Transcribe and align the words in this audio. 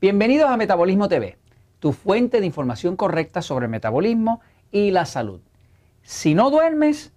Bienvenidos 0.00 0.48
a 0.48 0.56
Metabolismo 0.56 1.08
TV, 1.08 1.38
tu 1.80 1.92
fuente 1.92 2.38
de 2.38 2.46
información 2.46 2.94
correcta 2.94 3.42
sobre 3.42 3.64
el 3.64 3.72
metabolismo 3.72 4.40
y 4.70 4.92
la 4.92 5.04
salud. 5.06 5.40
Si 6.02 6.36
no 6.36 6.50
duermes, 6.50 7.12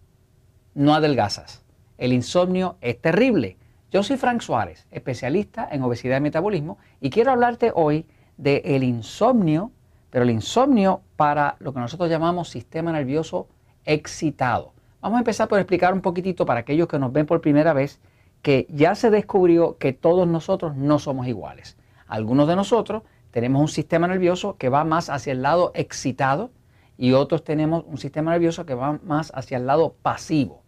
no 0.73 0.95
adelgazas. 0.95 1.63
El 1.99 2.11
insomnio 2.11 2.77
es 2.81 2.99
terrible. 2.99 3.57
Yo 3.91 4.01
soy 4.01 4.17
Frank 4.17 4.41
Suárez, 4.41 4.87
especialista 4.89 5.69
en 5.71 5.83
obesidad 5.83 6.17
y 6.17 6.21
metabolismo, 6.21 6.79
y 6.99 7.11
quiero 7.11 7.29
hablarte 7.29 7.71
hoy 7.75 8.07
del 8.37 8.63
el 8.65 8.83
insomnio, 8.83 9.71
pero 10.09 10.23
el 10.23 10.31
insomnio 10.31 11.03
para 11.17 11.57
lo 11.59 11.75
que 11.75 11.81
nosotros 11.81 12.09
llamamos 12.09 12.49
sistema 12.49 12.91
nervioso 12.91 13.47
excitado. 13.85 14.73
Vamos 15.01 15.17
a 15.17 15.19
empezar 15.19 15.47
por 15.47 15.59
explicar 15.59 15.93
un 15.93 16.01
poquitito 16.01 16.47
para 16.47 16.61
aquellos 16.61 16.87
que 16.87 16.97
nos 16.97 17.13
ven 17.13 17.27
por 17.27 17.41
primera 17.41 17.73
vez 17.73 17.99
que 18.41 18.65
ya 18.71 18.95
se 18.95 19.11
descubrió 19.11 19.77
que 19.77 19.93
todos 19.93 20.27
nosotros 20.27 20.75
no 20.75 20.97
somos 20.97 21.27
iguales. 21.27 21.77
Algunos 22.11 22.45
de 22.45 22.57
nosotros 22.57 23.03
tenemos 23.31 23.61
un 23.61 23.69
sistema 23.69 24.05
nervioso 24.05 24.57
que 24.57 24.67
va 24.67 24.83
más 24.83 25.09
hacia 25.09 25.31
el 25.31 25.41
lado 25.41 25.71
excitado 25.75 26.51
y 26.97 27.13
otros 27.13 27.45
tenemos 27.45 27.85
un 27.87 27.97
sistema 27.97 28.31
nervioso 28.31 28.65
que 28.65 28.73
va 28.73 28.99
más 29.05 29.31
hacia 29.33 29.55
el 29.55 29.65
lado 29.65 29.95
pasivo. 30.01 30.61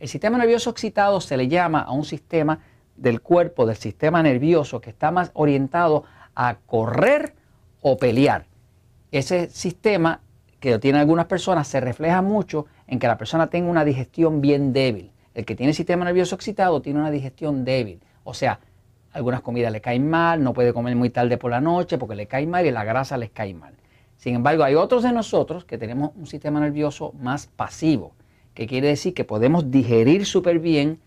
El 0.00 0.08
sistema 0.08 0.38
nervioso 0.38 0.70
excitado 0.70 1.20
se 1.20 1.36
le 1.36 1.46
llama 1.46 1.82
a 1.82 1.92
un 1.92 2.04
sistema 2.04 2.58
del 2.96 3.20
cuerpo, 3.20 3.64
del 3.64 3.76
sistema 3.76 4.24
nervioso, 4.24 4.80
que 4.80 4.90
está 4.90 5.12
más 5.12 5.30
orientado 5.34 6.02
a 6.34 6.56
correr 6.66 7.36
o 7.80 7.96
pelear. 7.96 8.46
Ese 9.12 9.50
sistema 9.50 10.20
que 10.58 10.80
tienen 10.80 11.00
algunas 11.00 11.26
personas 11.26 11.68
se 11.68 11.78
refleja 11.78 12.22
mucho 12.22 12.66
en 12.88 12.98
que 12.98 13.06
la 13.06 13.18
persona 13.18 13.50
tenga 13.50 13.70
una 13.70 13.84
digestión 13.84 14.40
bien 14.40 14.72
débil. 14.72 15.12
El 15.32 15.44
que 15.44 15.54
tiene 15.54 15.74
sistema 15.74 16.04
nervioso 16.04 16.34
excitado 16.34 16.82
tiene 16.82 16.98
una 16.98 17.12
digestión 17.12 17.64
débil. 17.64 18.00
O 18.24 18.34
sea, 18.34 18.58
algunas 19.12 19.40
comidas 19.40 19.72
le 19.72 19.80
caen 19.80 20.08
mal, 20.08 20.42
no 20.42 20.52
puede 20.52 20.72
comer 20.72 20.94
muy 20.96 21.10
tarde 21.10 21.38
por 21.38 21.50
la 21.50 21.60
noche 21.60 21.98
porque 21.98 22.14
le 22.14 22.26
cae 22.26 22.46
mal 22.46 22.66
y 22.66 22.70
la 22.70 22.84
grasa 22.84 23.16
les 23.16 23.30
cae 23.30 23.54
mal. 23.54 23.74
Sin 24.16 24.34
embargo, 24.34 24.64
hay 24.64 24.74
otros 24.74 25.02
de 25.04 25.12
nosotros 25.12 25.64
que 25.64 25.78
tenemos 25.78 26.10
un 26.16 26.26
sistema 26.26 26.60
nervioso 26.60 27.14
más 27.20 27.46
pasivo, 27.46 28.12
que 28.54 28.66
quiere 28.66 28.88
decir 28.88 29.14
que 29.14 29.24
podemos 29.24 29.70
digerir 29.70 30.26
súper 30.26 30.58
bien, 30.58 30.98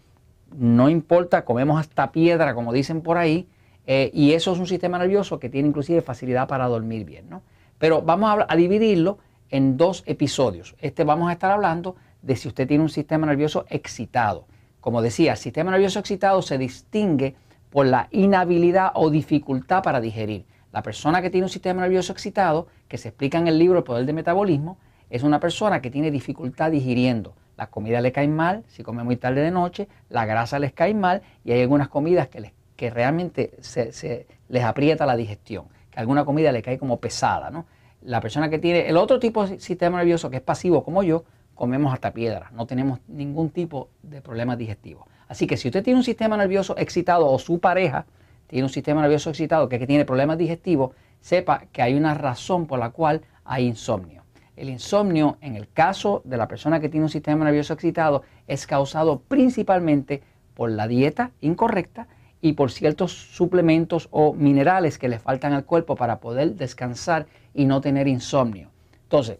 no 0.57 0.89
importa, 0.89 1.43
comemos 1.43 1.79
hasta 1.79 2.11
piedra, 2.11 2.55
como 2.55 2.73
dicen 2.73 3.01
por 3.01 3.17
ahí, 3.17 3.47
eh, 3.85 4.11
y 4.13 4.33
eso 4.33 4.53
es 4.53 4.59
un 4.59 4.67
sistema 4.67 4.97
nervioso 4.97 5.39
que 5.39 5.49
tiene 5.49 5.67
inclusive 5.67 6.01
facilidad 6.01 6.47
para 6.47 6.67
dormir 6.67 7.05
bien. 7.05 7.29
¿no? 7.29 7.41
Pero 7.77 8.01
vamos 8.01 8.29
a, 8.29 8.45
a 8.47 8.55
dividirlo 8.55 9.17
en 9.49 9.75
dos 9.75 10.03
episodios. 10.05 10.75
Este 10.79 11.03
vamos 11.03 11.29
a 11.29 11.33
estar 11.33 11.51
hablando 11.51 11.95
de 12.21 12.35
si 12.35 12.47
usted 12.47 12.67
tiene 12.67 12.83
un 12.83 12.89
sistema 12.89 13.27
nervioso 13.27 13.65
excitado. 13.69 14.45
Como 14.79 15.01
decía, 15.01 15.33
el 15.33 15.37
sistema 15.37 15.71
nervioso 15.71 15.99
excitado 15.99 16.41
se 16.41 16.57
distingue 16.57 17.35
por 17.71 17.87
la 17.87 18.07
inhabilidad 18.11 18.91
o 18.93 19.09
dificultad 19.09 19.81
para 19.81 19.99
digerir. 19.99 20.45
La 20.71 20.83
persona 20.83 21.21
que 21.21 21.29
tiene 21.29 21.45
un 21.45 21.49
sistema 21.49 21.81
nervioso 21.81 22.13
excitado, 22.13 22.67
que 22.87 22.97
se 22.97 23.09
explica 23.09 23.37
en 23.37 23.47
el 23.47 23.57
libro 23.57 23.79
El 23.79 23.83
Poder 23.83 24.05
del 24.05 24.15
Metabolismo, 24.15 24.77
es 25.09 25.23
una 25.23 25.39
persona 25.39 25.81
que 25.81 25.89
tiene 25.89 26.11
dificultad 26.11 26.71
digiriendo. 26.71 27.33
Las 27.57 27.69
comidas 27.69 28.01
le 28.01 28.11
caen 28.11 28.35
mal, 28.35 28.63
si 28.67 28.83
come 28.83 29.03
muy 29.03 29.17
tarde 29.17 29.41
de 29.41 29.51
noche, 29.51 29.87
la 30.09 30.25
grasa 30.25 30.59
les 30.59 30.73
cae 30.73 30.93
mal 30.93 31.21
y 31.43 31.51
hay 31.51 31.61
algunas 31.61 31.89
comidas 31.89 32.27
que, 32.27 32.53
que 32.75 32.89
realmente 32.89 33.57
se, 33.61 34.27
les 34.49 34.63
aprieta 34.63 35.05
la 35.05 35.15
digestión, 35.15 35.65
que 35.89 35.99
alguna 35.99 36.25
comida 36.25 36.51
le 36.51 36.61
cae 36.61 36.77
como 36.77 36.99
pesada. 36.99 37.49
¿no? 37.49 37.65
La 38.01 38.21
persona 38.21 38.49
que 38.49 38.59
tiene 38.59 38.87
el 38.89 38.97
otro 38.97 39.19
tipo 39.19 39.45
de 39.45 39.59
sistema 39.59 39.97
nervioso 39.97 40.29
que 40.29 40.37
es 40.37 40.41
pasivo 40.41 40.83
como 40.83 41.03
yo, 41.03 41.23
comemos 41.61 41.93
hasta 41.93 42.11
piedra, 42.11 42.49
no 42.55 42.65
tenemos 42.65 43.01
ningún 43.07 43.51
tipo 43.51 43.89
de 44.01 44.19
problemas 44.19 44.57
digestivos. 44.57 45.05
Así 45.27 45.45
que 45.45 45.57
si 45.57 45.67
usted 45.67 45.83
tiene 45.83 45.99
un 45.99 46.03
sistema 46.03 46.35
nervioso 46.35 46.75
excitado 46.75 47.29
o 47.29 47.37
su 47.37 47.59
pareja 47.59 48.07
tiene 48.47 48.63
un 48.63 48.71
sistema 48.71 48.99
nervioso 48.99 49.29
excitado 49.29 49.69
que, 49.69 49.77
tiene 49.85 50.03
problemas 50.03 50.39
digestivos, 50.39 50.95
sepa 51.19 51.65
que 51.71 51.83
hay 51.83 51.93
una 51.93 52.15
razón 52.15 52.65
por 52.65 52.79
la 52.79 52.89
cual 52.89 53.21
hay 53.45 53.67
insomnio. 53.67 54.23
El 54.55 54.69
insomnio, 54.69 55.37
en 55.39 55.55
el 55.55 55.69
caso 55.71 56.23
de 56.25 56.37
la 56.37 56.47
persona 56.47 56.79
que 56.79 56.89
tiene 56.89 57.03
un 57.03 57.11
sistema 57.11 57.45
nervioso 57.45 57.73
excitado, 57.73 58.23
es 58.47 58.65
causado 58.65 59.19
principalmente 59.19 60.23
por 60.55 60.71
la 60.71 60.87
dieta 60.87 61.29
incorrecta 61.41 62.07
y 62.41 62.53
por 62.53 62.71
ciertos 62.71 63.11
suplementos 63.11 64.07
o 64.09 64.33
minerales 64.33 64.97
que 64.97 65.09
le 65.09 65.19
faltan 65.19 65.53
al 65.53 65.65
cuerpo 65.65 65.95
para 65.95 66.19
poder 66.19 66.55
descansar 66.55 67.27
y 67.53 67.65
no 67.65 67.81
tener 67.81 68.07
insomnio. 68.07 68.71
Entonces, 69.03 69.37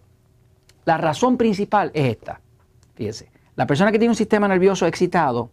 la 0.86 0.98
razón 0.98 1.38
principal 1.38 1.92
es 1.94 2.18
esta. 2.18 2.42
Fíjese, 2.96 3.32
la 3.56 3.68
persona 3.68 3.92
que 3.92 4.00
tiene 4.00 4.12
un 4.12 4.16
sistema 4.16 4.48
nervioso 4.48 4.86
excitado 4.86 5.52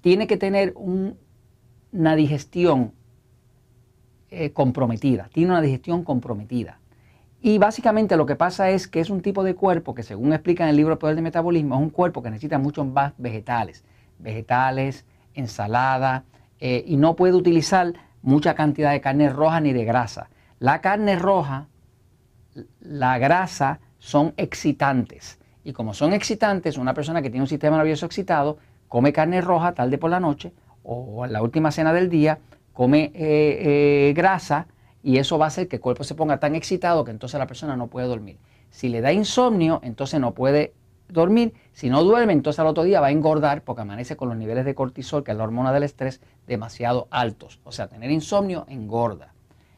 tiene 0.00 0.26
que 0.26 0.36
tener 0.36 0.74
una 0.76 2.16
digestión 2.16 2.92
eh, 4.30 4.52
comprometida, 4.52 5.28
tiene 5.32 5.50
una 5.50 5.60
digestión 5.60 6.04
comprometida. 6.04 6.78
Y 7.42 7.58
básicamente 7.58 8.16
lo 8.16 8.26
que 8.26 8.36
pasa 8.36 8.70
es 8.70 8.86
que 8.86 9.00
es 9.00 9.08
un 9.08 9.22
tipo 9.22 9.42
de 9.42 9.54
cuerpo 9.54 9.94
que 9.94 10.02
según 10.02 10.32
explica 10.32 10.64
en 10.64 10.70
el 10.70 10.76
libro 10.76 10.98
Poder 10.98 11.16
de 11.16 11.22
Metabolismo, 11.22 11.74
es 11.74 11.80
un 11.80 11.90
cuerpo 11.90 12.22
que 12.22 12.30
necesita 12.30 12.58
muchos 12.58 12.86
más 12.86 13.14
vegetales, 13.16 13.82
vegetales, 14.18 15.06
ensalada, 15.34 16.24
eh, 16.60 16.84
y 16.86 16.96
no 16.96 17.16
puede 17.16 17.32
utilizar 17.32 17.94
mucha 18.22 18.54
cantidad 18.54 18.92
de 18.92 19.00
carne 19.00 19.30
roja 19.30 19.60
ni 19.60 19.72
de 19.72 19.84
grasa. 19.84 20.28
La 20.58 20.82
carne 20.82 21.16
roja, 21.16 21.68
la 22.80 23.18
grasa 23.18 23.80
son 23.98 24.34
excitantes. 24.36 25.38
Y 25.64 25.72
como 25.72 25.94
son 25.94 26.12
excitantes, 26.12 26.78
una 26.78 26.94
persona 26.94 27.22
que 27.22 27.30
tiene 27.30 27.42
un 27.42 27.48
sistema 27.48 27.76
nervioso 27.76 28.06
excitado 28.06 28.58
come 28.88 29.12
carne 29.12 29.40
roja 29.40 29.72
tarde 29.72 29.98
por 29.98 30.10
la 30.10 30.20
noche 30.20 30.52
o 30.82 31.24
en 31.24 31.32
la 31.32 31.42
última 31.42 31.70
cena 31.70 31.92
del 31.92 32.08
día, 32.08 32.38
come 32.72 33.12
eh, 33.14 34.08
eh, 34.08 34.12
grasa 34.16 34.66
y 35.02 35.18
eso 35.18 35.38
va 35.38 35.46
a 35.46 35.48
hacer 35.48 35.68
que 35.68 35.76
el 35.76 35.82
cuerpo 35.82 36.04
se 36.04 36.14
ponga 36.14 36.38
tan 36.38 36.54
excitado 36.54 37.04
que 37.04 37.10
entonces 37.10 37.38
la 37.38 37.46
persona 37.46 37.76
no 37.76 37.88
puede 37.88 38.06
dormir. 38.06 38.38
Si 38.70 38.88
le 38.88 39.00
da 39.00 39.12
insomnio, 39.12 39.80
entonces 39.82 40.20
no 40.20 40.32
puede 40.32 40.74
dormir. 41.08 41.54
Si 41.72 41.90
no 41.90 42.02
duerme, 42.02 42.32
entonces 42.32 42.60
al 42.60 42.66
otro 42.66 42.84
día 42.84 43.00
va 43.00 43.08
a 43.08 43.10
engordar 43.10 43.62
porque 43.62 43.82
amanece 43.82 44.16
con 44.16 44.28
los 44.28 44.38
niveles 44.38 44.64
de 44.64 44.74
cortisol, 44.74 45.24
que 45.24 45.32
es 45.32 45.36
la 45.36 45.44
hormona 45.44 45.72
del 45.72 45.82
estrés, 45.82 46.20
demasiado 46.46 47.08
altos. 47.10 47.60
O 47.64 47.72
sea, 47.72 47.88
tener 47.88 48.10
insomnio 48.10 48.64
engorda. 48.68 49.34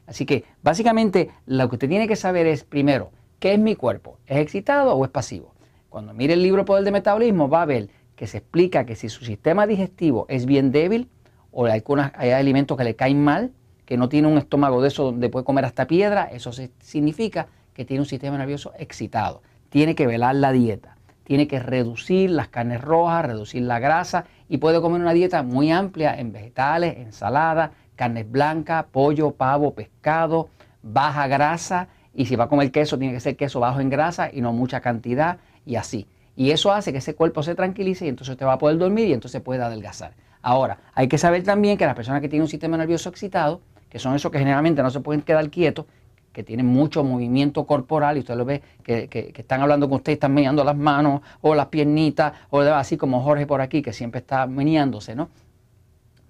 Así 0.07 0.27
que 0.27 0.45
básicamente 0.63 1.31
lo 1.47 1.69
que 1.69 1.77
usted 1.77 1.89
tiene 1.89 2.09
que 2.09 2.17
saber 2.17 2.47
es, 2.47 2.65
primero, 2.65 3.11
¿qué 3.39 3.55
es 3.55 3.59
mi 3.59 3.77
cuerpo? 3.77 4.19
¿Es 4.27 4.39
excitado 4.39 4.95
o 4.95 5.05
es 5.05 5.11
pasivo? 5.11 5.53
Cuando 5.89 6.15
mire 6.15 6.35
el 6.35 6.43
libro 6.43 6.65
Poder 6.65 6.85
de 6.85 6.91
Metabolismo 6.91 7.49
va 7.49 7.63
a 7.63 7.67
ver 7.67 7.89
que 8.17 8.27
se 8.27 8.39
explica 8.39 8.87
que 8.87 8.97
si 8.97 9.09
su 9.09 9.25
sistema 9.25 9.67
digestivo 9.67 10.27
es 10.29 10.47
bien 10.47 10.73
débil 10.73 11.09
o 11.51 11.67
hay, 11.67 11.83
hay 12.15 12.31
alimentos 12.31 12.77
que 12.77 12.85
le 12.85 12.97
caen 12.97 13.23
mal, 13.23 13.53
que 13.85 13.97
no 13.97 14.09
tiene 14.09 14.29
un 14.29 14.39
estómago 14.39 14.81
de 14.81 14.89
eso 14.89 15.05
donde 15.05 15.29
puede 15.29 15.45
comer 15.45 15.65
hasta 15.65 15.87
piedra, 15.87 16.25
eso 16.25 16.53
significa 16.81 17.49
que 17.75 17.85
tiene 17.85 18.01
un 18.01 18.07
sistema 18.07 18.39
nervioso 18.39 18.73
excitado. 18.79 19.43
Tiene 19.69 19.95
que 19.95 20.07
velar 20.07 20.35
la 20.37 20.53
dieta, 20.53 20.97
tiene 21.25 21.49
que 21.49 21.59
reducir 21.59 22.31
las 22.31 22.49
carnes 22.49 22.81
rojas, 22.81 23.27
reducir 23.27 23.63
la 23.63 23.79
grasa 23.79 24.25
y 24.49 24.59
puede 24.59 24.81
comer 24.81 25.01
una 25.01 25.13
dieta 25.13 25.43
muy 25.43 25.71
amplia 25.71 26.19
en 26.19 26.33
vegetales, 26.33 26.97
ensalada, 26.99 27.73
carnes 27.97 28.31
blancas, 28.31 28.87
pollo, 28.91 29.33
pavo, 29.33 29.75
pescado, 29.75 30.49
baja 30.83 31.27
grasa 31.27 31.89
y 32.15 32.27
si 32.27 32.37
va 32.37 32.45
a 32.45 32.49
comer 32.49 32.71
queso 32.71 32.99
tiene 32.99 33.15
que 33.15 33.21
ser 33.21 33.37
queso 33.37 33.61
bajo 33.61 33.81
en 33.81 33.91
grasa 33.91 34.31
y 34.33 34.41
no 34.41 34.53
mucha 34.53 34.81
cantidad 34.81 35.39
y 35.65 35.77
así. 35.77 36.07
Y 36.35 36.51
eso 36.51 36.73
hace 36.73 36.93
que 36.93 36.99
ese 36.99 37.15
cuerpo 37.15 37.43
se 37.43 37.55
tranquilice 37.55 38.07
y 38.07 38.09
entonces 38.09 38.33
usted 38.33 38.47
va 38.47 38.55
a 38.55 38.59
poder 38.59 38.79
dormir 38.79 39.09
y 39.09 39.13
entonces 39.13 39.41
puede 39.43 39.63
adelgazar. 39.63 40.15
Ahora, 40.41 40.79
hay 40.95 41.09
que 41.09 41.19
saber 41.19 41.45
también 41.45 41.79
que 41.79 41.87
las 41.87 41.95
personas 41.95 42.21
que 42.21 42.29
tienen 42.29 42.43
un 42.43 42.49
sistema 42.49 42.77
nervioso 42.77 43.09
excitado, 43.09 43.61
que 43.89 43.99
son 43.99 44.15
esos 44.15 44.33
que 44.33 44.39
generalmente 44.39 44.83
no 44.83 44.91
se 44.91 45.01
pueden 45.01 45.23
quedar 45.23 45.51
quietos, 45.51 45.87
que 46.33 46.43
tienen 46.43 46.67
mucho 46.67 47.05
movimiento 47.05 47.65
corporal 47.65 48.17
y 48.17 48.21
usted 48.21 48.35
lo 48.35 48.45
ve 48.45 48.63
que, 48.83 49.33
están 49.37 49.61
hablando 49.61 49.89
con 49.89 49.97
usted 49.97 50.13
están 50.13 50.33
meneando 50.33 50.65
las 50.65 50.77
manos 50.77 51.21
o 51.43 51.55
las 51.55 51.67
piernitas 51.67 52.33
o 52.51 52.61
así 52.61 52.97
como 52.97 53.23
Jorge 53.23 53.47
por 53.47 53.61
aquí 53.61 53.83
que 53.83 53.93
siempre 53.93 54.21
está 54.21 54.47
meneándose, 54.47 55.15
¿no? 55.15 55.29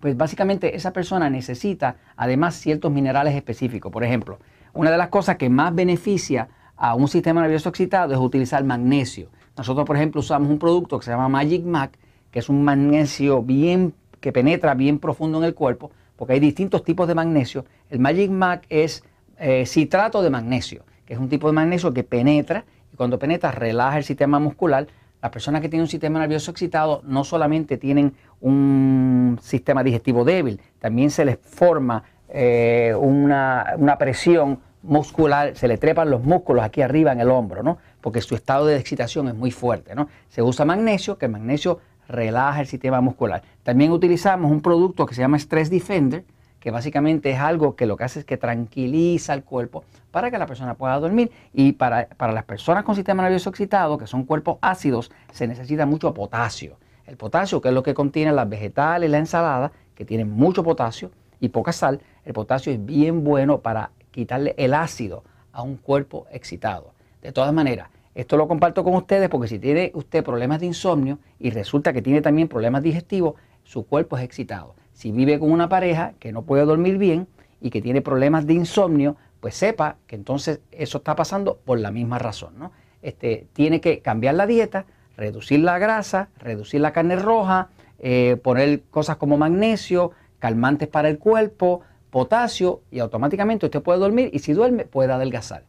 Pues 0.03 0.17
básicamente 0.17 0.75
esa 0.75 0.93
persona 0.93 1.31
necesita 1.31 1.95
además 2.17 2.57
ciertos 2.57 2.91
minerales 2.91 3.37
específicos. 3.37 3.93
Por 3.93 4.03
ejemplo, 4.03 4.41
una 4.75 4.91
de 4.91 4.99
las 4.99 5.11
cosas 5.11 5.37
que 5.37 5.49
más 5.49 5.73
beneficia 5.73 6.49
a 6.77 6.97
un 6.97 7.07
sistema 7.07 7.41
nervioso 7.41 7.69
excitado 7.69 8.13
es 8.13 8.19
utilizar 8.19 8.65
magnesio. 8.65 9.29
Nosotros, 9.57 9.87
por 9.87 9.95
ejemplo, 9.95 10.19
usamos 10.21 10.51
un 10.51 10.59
producto 10.59 10.99
que 10.99 11.05
se 11.05 11.13
llama 11.13 11.29
Magic 11.29 11.63
Mac, 11.63 11.97
que 12.33 12.41
es 12.41 12.49
un 12.49 12.65
magnesio 12.65 13.45
bien 13.45 13.95
que 14.19 14.33
penetra 14.33 14.75
bien 14.75 14.99
profundo 14.99 15.39
en 15.39 15.45
el 15.45 15.55
cuerpo, 15.55 15.93
porque 16.17 16.33
hay 16.33 16.41
distintos 16.41 16.83
tipos 16.83 17.07
de 17.07 17.15
magnesio. 17.15 17.65
El 17.89 18.01
Magic 18.01 18.29
Mac 18.29 18.67
es 18.71 19.05
eh, 19.39 19.67
citrato 19.67 20.21
de 20.21 20.31
magnesio, 20.31 20.83
que 21.07 21.15
es 21.15 21.21
un 21.21 21.29
tipo 21.29 21.47
de 21.47 21.53
magnesio 21.53 21.95
que 21.95 22.03
penetra 22.03 22.65
y 22.93 22.97
cuando 22.97 23.21
penetra 23.21 23.53
relaja 23.53 23.99
el 23.99 24.05
sistema 24.05 24.41
muscular. 24.41 24.89
Las 25.23 25.31
personas 25.31 25.61
que 25.61 25.69
tienen 25.69 25.85
un 25.85 25.89
sistema 25.89 26.19
nervioso 26.19 26.51
excitado 26.51 27.01
no 27.05 27.23
solamente 27.23 27.79
tienen 27.79 28.13
un 28.41 29.39
sistema 29.41 29.85
digestivo 29.85 30.25
débil, 30.25 30.61
también 30.81 31.11
se 31.11 31.25
les 31.25 31.39
forma 31.39 32.03
eh, 32.29 32.93
una, 32.99 33.75
una 33.79 33.97
presión 33.99 34.59
muscular, 34.83 35.55
se 35.55 35.69
le 35.69 35.79
trepan 35.79 36.11
los 36.11 36.25
músculos 36.25 36.65
aquí 36.65 36.83
arriba 36.83 37.13
en 37.13 37.21
el 37.21 37.31
hombro, 37.31 37.63
¿no? 37.63 37.79
Porque 38.01 38.21
su 38.21 38.35
estado 38.35 38.67
de 38.67 38.77
excitación 38.77 39.29
es 39.29 39.35
muy 39.35 39.53
fuerte, 39.53 39.95
¿no? 39.95 40.09
Se 40.29 40.43
usa 40.43 40.65
magnesio, 40.65 41.19
que 41.19 41.27
el 41.27 41.33
magnesio 41.33 41.79
relaja 42.09 42.61
el 42.61 42.67
sistema 42.67 43.01
muscular. 43.01 43.43
También 43.63 43.93
utilizamos 43.93 44.51
un 44.51 44.61
producto 44.61 45.07
que 45.07 45.15
se 45.15 45.21
llama 45.21 45.39
Stress 45.39 45.71
Defender, 45.71 46.25
que 46.63 46.71
básicamente 46.71 47.33
es 47.33 47.41
algo 47.41 47.75
que 47.75 47.87
lo 47.87 47.97
que 47.97 48.05
hace 48.05 48.21
es 48.21 48.25
que 48.25 48.37
tranquiliza 48.37 49.35
el 49.35 49.43
cuerpo 49.43 49.83
para 50.13 50.31
que 50.31 50.39
la 50.39 50.47
persona 50.47 50.75
pueda 50.75 50.97
dormir. 51.01 51.33
Y 51.53 51.73
para, 51.73 52.07
para 52.07 52.33
las 52.33 52.45
personas 52.45 52.85
con 52.85 52.95
sistema 52.95 53.25
nervioso 53.25 53.51
excitado, 53.51 53.99
que 53.99 54.07
son 54.07 54.23
cuerpos 54.23 54.59
ácidos, 54.61 55.11
se 55.33 55.49
necesita 55.49 55.87
mucho 55.87 56.15
potasio. 56.15 56.79
El 57.05 57.17
potasio, 57.17 57.61
que 57.61 57.71
es 57.71 57.75
lo 57.75 57.83
que 57.83 57.95
contienen 57.95 58.37
las 58.37 58.49
vegetales, 58.49 59.11
la 59.11 59.19
ensalada, 59.19 59.73
que 59.97 60.05
tienen 60.05 60.31
mucho 60.31 60.63
potasio 60.63 61.11
y 61.41 61.49
poca 61.49 61.73
sal, 61.73 62.01
el 62.25 62.33
potasio 62.33 62.73
es 62.73 62.87
bien 62.87 63.25
bueno 63.25 63.59
para 63.59 63.91
quitarle 64.13 64.55
el 64.57 64.73
ácido 64.73 65.25
a 65.51 65.63
un 65.63 65.77
cuerpo 65.77 66.27
excitado. 66.31 66.95
De 67.23 67.33
todas 67.33 67.53
maneras, 67.53 67.89
esto 68.15 68.37
lo 68.37 68.47
comparto 68.47 68.85
con 68.85 68.95
ustedes 68.95 69.29
porque 69.29 69.49
si 69.49 69.59
tiene 69.59 69.91
usted 69.95 70.23
problemas 70.23 70.61
de 70.61 70.67
insomnio 70.67 71.19
y 71.41 71.51
resulta 71.51 71.93
que 71.93 72.03
tiene 72.03 72.21
también 72.21 72.47
problemas 72.47 72.85
digestivos, 72.85 73.35
su 73.65 73.85
cuerpo 73.85 74.17
es 74.17 74.23
excitado. 74.23 74.77
Si 74.93 75.11
vive 75.13 75.39
con 75.39 75.51
una 75.51 75.69
pareja 75.69 76.15
que 76.19 76.33
no 76.33 76.43
puede 76.43 76.65
dormir 76.65 76.99
bien 76.99 77.29
y 77.61 77.71
que 77.71 77.83
tiene 77.83 78.03
problemas 78.03 78.47
de 78.47 78.55
insomnio, 78.55 79.17
pues 79.41 79.55
sepa 79.55 79.97
que 80.07 80.17
entonces 80.17 80.61
eso 80.71 80.99
está 80.99 81.17
pasando 81.17 81.59
por 81.65 81.79
la 81.79 81.91
misma 81.91 82.19
razón. 82.19 82.59
¿no? 82.59 82.73
Este, 83.03 83.49
tiene 83.53 83.81
que 83.81 84.01
cambiar 84.01 84.35
la 84.35 84.47
dieta, 84.47 84.87
reducir 85.17 85.61
la 85.61 85.79
grasa, 85.79 86.29
reducir 86.39 86.81
la 86.81 86.93
carne 86.93 87.17
roja, 87.17 87.69
eh, 87.99 88.37
poner 88.43 88.83
cosas 88.91 89.17
como 89.17 89.39
magnesio, 89.39 90.13
calmantes 90.39 90.89
para 90.89 91.09
el 91.09 91.19
cuerpo, 91.19 91.83
potasio 92.11 92.83
y 92.91 92.99
automáticamente 92.99 93.67
usted 93.67 93.83
puede 93.83 93.99
dormir 93.99 94.31
y 94.33 94.41
si 94.41 94.53
duerme 94.53 94.85
puede 94.85 95.13
adelgazar. 95.13 95.65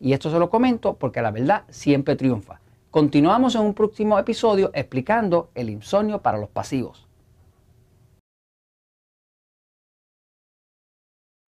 Y 0.00 0.12
esto 0.12 0.30
se 0.30 0.38
lo 0.38 0.50
comento 0.50 0.94
porque 0.94 1.22
la 1.22 1.30
verdad 1.30 1.62
siempre 1.68 2.16
triunfa. 2.16 2.60
Continuamos 2.90 3.54
en 3.54 3.62
un 3.62 3.74
próximo 3.74 4.18
episodio 4.18 4.70
explicando 4.74 5.50
el 5.54 5.68
insomnio 5.68 6.22
para 6.22 6.38
los 6.38 6.48
pasivos. 6.48 7.06